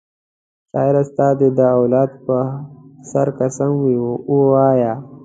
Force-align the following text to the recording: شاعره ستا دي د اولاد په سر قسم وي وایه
شاعره 0.69 1.03
ستا 1.09 1.27
دي 1.39 1.47
د 1.57 1.59
اولاد 1.77 2.11
په 2.25 2.37
سر 3.11 3.27
قسم 3.39 3.71
وي 3.83 3.97
وایه 4.51 4.93